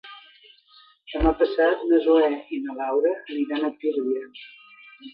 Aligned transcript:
Demà 1.11 1.33
passat 1.43 1.85
na 1.91 2.01
Zoè 2.07 2.33
i 2.59 2.61
na 2.65 2.79
Laura 2.83 3.15
aniran 3.23 3.71
a 3.71 3.75
Tírvia. 3.85 4.29